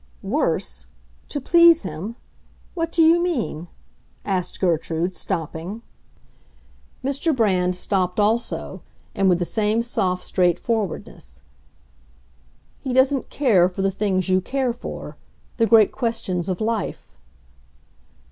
"Worse—to 0.23 1.39
please 1.39 1.83
him? 1.83 2.15
What 2.73 2.91
do 2.91 3.03
you 3.03 3.21
mean?" 3.21 3.67
asked 4.25 4.59
Gertrude, 4.59 5.15
stopping. 5.15 5.83
Mr. 7.05 7.35
Brand 7.35 7.75
stopped 7.75 8.19
also, 8.19 8.81
and 9.13 9.29
with 9.29 9.37
the 9.37 9.45
same 9.45 9.83
soft 9.83 10.23
straight 10.23 10.57
forwardness, 10.57 11.43
"He 12.79 12.93
doesn't 12.93 13.29
care 13.29 13.69
for 13.69 13.83
the 13.83 13.91
things 13.91 14.27
you 14.27 14.41
care 14.41 14.73
for—the 14.73 15.67
great 15.67 15.91
questions 15.91 16.49
of 16.49 16.59
life." 16.59 17.11